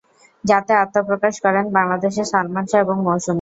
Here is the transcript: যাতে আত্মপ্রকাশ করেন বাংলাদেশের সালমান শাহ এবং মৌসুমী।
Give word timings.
যাতে 0.43 0.71
আত্মপ্রকাশ 0.75 1.35
করেন 1.45 1.65
বাংলাদেশের 1.77 2.27
সালমান 2.31 2.65
শাহ 2.67 2.79
এবং 2.81 2.97
মৌসুমী। 2.99 3.29